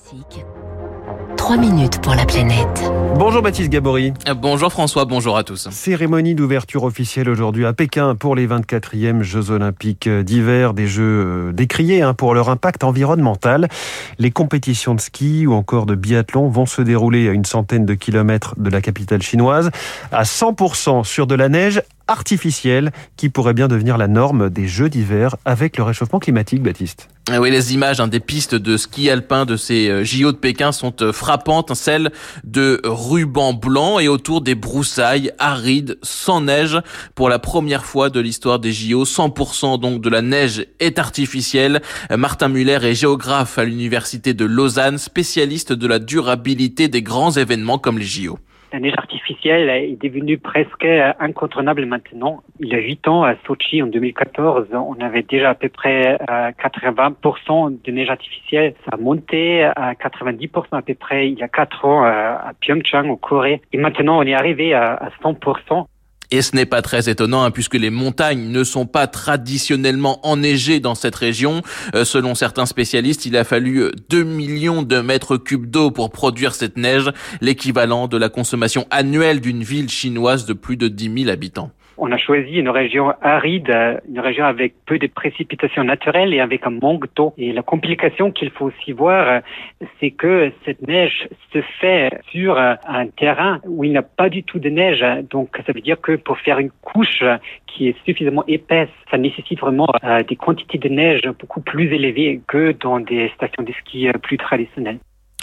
[0.00, 0.44] Classique.
[1.36, 2.90] 3 minutes pour la planète.
[3.16, 4.12] Bonjour Baptiste Gabory.
[4.36, 5.68] Bonjour François, bonjour à tous.
[5.70, 11.52] Cérémonie d'ouverture officielle aujourd'hui à Pékin pour les 24e Jeux Olympiques d'hiver, des Jeux euh,
[11.52, 13.68] décriés hein, pour leur impact environnemental.
[14.18, 17.94] Les compétitions de ski ou encore de biathlon vont se dérouler à une centaine de
[17.94, 19.70] kilomètres de la capitale chinoise,
[20.12, 24.88] à 100% sur de la neige artificielle qui pourrait bien devenir la norme des Jeux
[24.88, 27.08] d'hiver avec le réchauffement climatique, Baptiste.
[27.30, 30.36] Ah oui, les images hein, des pistes de ski alpin de ces euh, JO de
[30.36, 32.10] Pékin sont euh, frappantes, celles
[32.42, 36.80] de rubans blancs et autour des broussailles arides, sans neige.
[37.14, 41.80] Pour la première fois de l'histoire des JO, 100% donc de la neige est artificielle.
[42.10, 47.78] Martin Muller est géographe à l'université de Lausanne, spécialiste de la durabilité des grands événements
[47.78, 48.40] comme les JO.
[48.72, 50.86] La neige artificielle est devenue presque
[51.18, 52.42] incontournable maintenant.
[52.60, 56.18] Il y a 8 ans, à Sochi, en 2014, on avait déjà à peu près
[56.28, 58.74] 80% de neige artificielle.
[58.84, 63.08] Ça a monté à 90% à peu près il y a 4 ans à Pyeongchang,
[63.10, 63.60] au Corée.
[63.72, 65.86] Et maintenant, on est arrivé à 100%.
[66.30, 70.80] Et ce n'est pas très étonnant hein, puisque les montagnes ne sont pas traditionnellement enneigées
[70.80, 71.62] dans cette région.
[71.94, 76.54] Euh, selon certains spécialistes, il a fallu 2 millions de mètres cubes d'eau pour produire
[76.54, 81.30] cette neige, l'équivalent de la consommation annuelle d'une ville chinoise de plus de 10 000
[81.30, 81.70] habitants
[82.00, 83.70] on a choisi une région aride,
[84.08, 87.34] une région avec peu de précipitations naturelles et avec un manque d'eau.
[87.36, 89.42] Et la complication qu'il faut aussi voir,
[90.00, 94.42] c'est que cette neige se fait sur un terrain où il n'y a pas du
[94.42, 95.04] tout de neige.
[95.28, 97.22] Donc ça veut dire que pour faire une couche
[97.66, 102.40] qui est suffisamment épaisse, ça nécessite vraiment euh, des quantités de neige beaucoup plus élevées
[102.46, 104.98] que dans des stations de ski euh, plus traditionnelles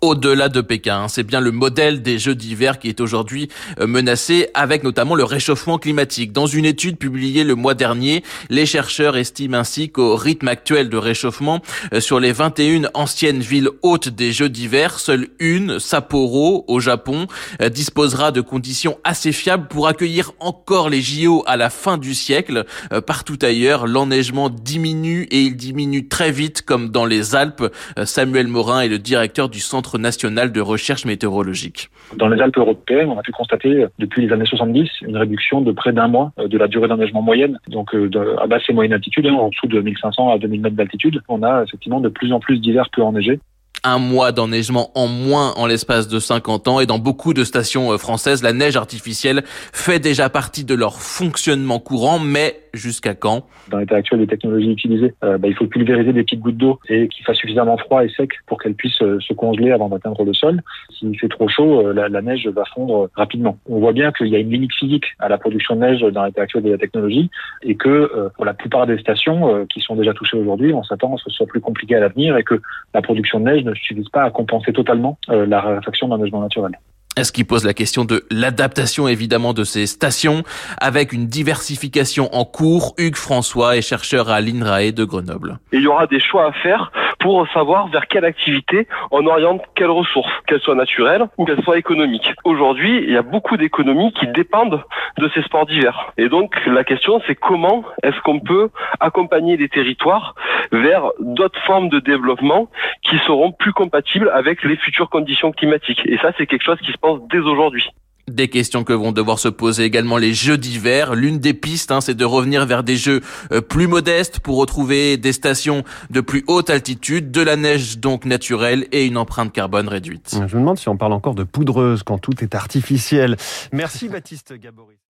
[0.00, 1.08] au-delà de Pékin.
[1.08, 3.48] C'est bien le modèle des Jeux d'hiver qui est aujourd'hui
[3.80, 6.32] euh, menacé avec notamment le réchauffement climatique.
[6.32, 10.96] Dans une étude publiée le mois dernier, les chercheurs estiment ainsi qu'au rythme actuel de
[10.96, 11.60] réchauffement
[11.92, 17.26] euh, sur les 21 anciennes villes hautes des Jeux d'hiver, seule une, Sapporo, au Japon,
[17.60, 22.14] euh, disposera de conditions assez fiables pour accueillir encore les JO à la fin du
[22.14, 22.64] siècle.
[23.06, 27.64] Partout ailleurs, l'enneigement diminue et il diminue très vite comme dans les Alpes.
[28.04, 31.90] Samuel Morin est le directeur du centre national de recherche météorologique.
[32.16, 35.72] Dans les Alpes européennes, on a pu constater depuis les années 70 une réduction de
[35.72, 37.58] près d'un mois euh, de la durée d'enneigement moyenne.
[37.68, 40.76] Donc euh, à basse et moyenne altitude, hein, en dessous de 1500 à 2000 mètres
[40.76, 43.40] d'altitude, on a effectivement de plus en plus d'hivers peu enneigés
[43.84, 47.92] un mois d'enneigement en moins en l'espace de 50 ans et dans beaucoup de stations
[47.92, 53.46] euh, françaises, la neige artificielle fait déjà partie de leur fonctionnement courant, mais jusqu'à quand?
[53.70, 56.78] Dans l'état actuel des technologies utilisées, euh, bah, il faut pulvériser des petites gouttes d'eau
[56.88, 60.24] et qu'il fasse suffisamment froid et sec pour qu'elles puissent euh, se congeler avant d'atteindre
[60.24, 60.62] le sol.
[60.90, 63.58] S'il fait trop chaud, la, neige va fondre rapidement.
[63.66, 66.24] On voit bien qu'il y a une limite physique à la production de neige dans
[66.24, 67.30] l'état actuel de la technologie
[67.62, 71.18] et que pour la plupart des stations qui sont déjà touchées aujourd'hui, on s'attend à
[71.18, 72.60] ce que ce soit plus compliqué à l'avenir et que
[72.94, 76.40] la production de neige ne suffisent pas à compenser totalement euh, la raréfaction d'un logement
[76.40, 76.72] naturel.
[77.18, 80.42] Ce qui pose la question de l'adaptation évidemment de ces stations
[80.80, 82.94] avec une diversification en cours.
[82.98, 85.58] Hugues François est chercheur à l'INRAE de Grenoble.
[85.72, 89.90] il y aura des choix à faire pour savoir vers quelle activité on oriente quelles
[89.90, 92.32] ressources, qu'elles soient naturelles ou qu'elles soient économiques.
[92.44, 94.82] Aujourd'hui, il y a beaucoup d'économies qui dépendent
[95.18, 96.12] de ces sports d'hiver.
[96.16, 100.36] Et donc la question c'est comment est-ce qu'on peut accompagner les territoires
[100.72, 102.68] vers d'autres formes de développement
[103.02, 106.02] qui seront plus compatibles avec les futures conditions climatiques.
[106.06, 107.88] Et ça c'est quelque chose qui se pense dès aujourd'hui.
[108.28, 111.16] Des questions que vont devoir se poser également les jeux d'hiver.
[111.16, 115.16] L'une des pistes, hein, c'est de revenir vers des jeux euh, plus modestes pour retrouver
[115.16, 119.88] des stations de plus haute altitude, de la neige donc naturelle et une empreinte carbone
[119.88, 120.30] réduite.
[120.32, 123.36] Je me demande si on parle encore de poudreuse quand tout est artificiel.
[123.72, 125.00] Merci Baptiste Gabory.